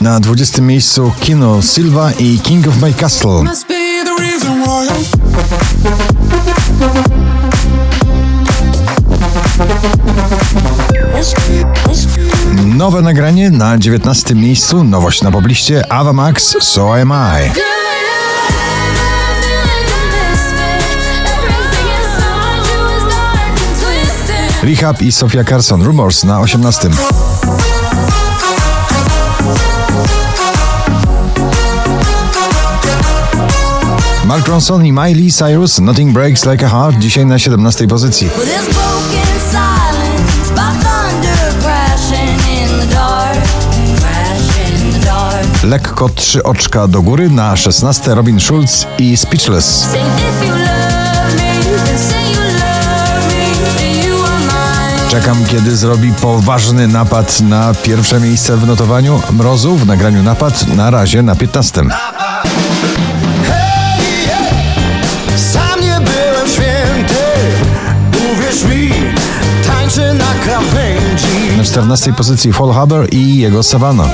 [0.00, 3.44] Na 20 miejscu Kino Silva i King of My Castle.
[12.66, 17.50] Nowe nagranie na 19 miejscu, nowość na pobliście Ava Max So Am I.
[24.62, 26.88] Rehab i Sofia Carson Rumors na 18.
[34.48, 38.28] Ronson i Miley Cyrus Nothing Breaks Like a Heart dzisiaj na 17 pozycji.
[45.64, 49.86] Lekko trzy oczka do góry na 16 Robin Schulz i Speechless.
[55.10, 60.90] Czekam, kiedy zrobi poważny napad na pierwsze miejsce w notowaniu mrozu w nagraniu napad na
[60.90, 61.82] razie na 15.
[71.78, 74.10] 14 pozycji Fall Haber i jego Savannah.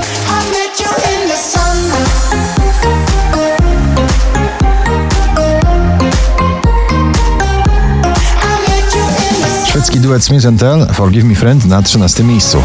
[9.67, 12.63] Szwedzki duet Smith Tell Forgive Me Friend na 13 miejscu.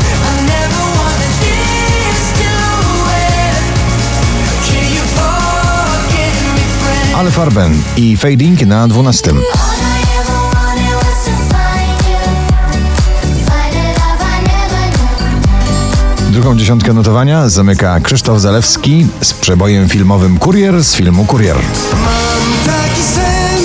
[7.16, 9.34] Ale Farben i Fading na 12.
[16.40, 21.56] Drugą dziesiątkę notowania zamyka Krzysztof Zalewski z przebojem filmowym Kurier z filmu Kurier.
[21.92, 23.64] Mam taki sen,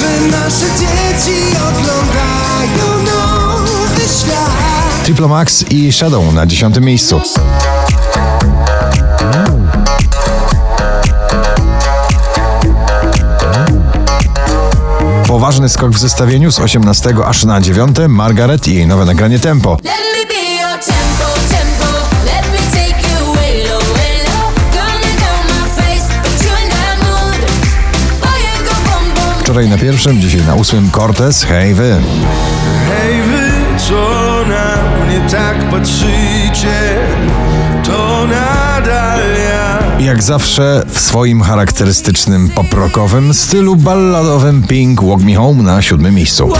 [0.00, 5.04] że nasze dzieci oglądają nowy świat.
[5.04, 7.20] Triple Max i Shadow na dziesiątym miejscu.
[15.48, 19.76] Poważny skok w zestawieniu z 18 aż na 9 Margaret i jej nowe nagranie Tempo.
[29.40, 31.96] Wczoraj na pierwszym, dzisiaj na ósmym Cortez, hej wy.
[32.88, 33.50] Hej wy,
[33.88, 33.94] co
[34.48, 36.98] na mnie tak patrzycie.
[40.08, 46.52] Jak zawsze w swoim charakterystycznym poprokowym stylu balladowym Pink Walk Me Home na siódmym miejscu.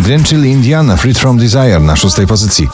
[0.00, 2.68] Drenchill Indiana Freed From Desire na szóstej pozycji.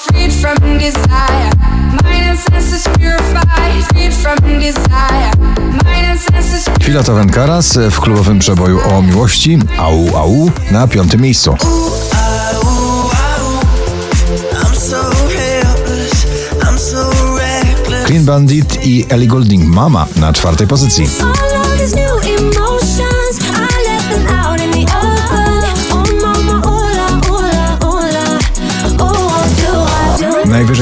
[6.83, 9.59] Chwila to Karas w klubowym przeboju o miłości.
[9.79, 11.57] Au Au na piątym miejscu.
[18.07, 21.07] Clean Bandit i Ellie Goulding Mama na czwartej pozycji.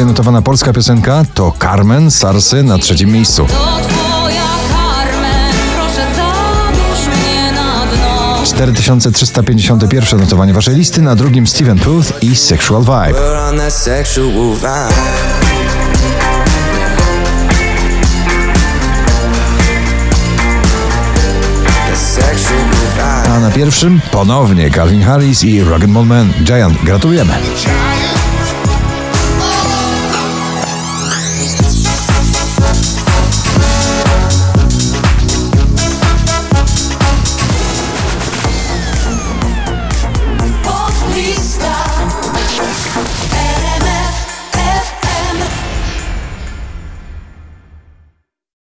[0.01, 3.47] Najwyżej notowana polska piosenka to Carmen Sarsy na trzecim miejscu.
[8.45, 13.21] 4351 notowanie waszej listy, na drugim Steven Puth i Sexual Vibe.
[23.29, 26.85] A na pierwszym ponownie Calvin Harris i Rock'n'Roll Man Giant.
[26.85, 27.33] Gratulujemy.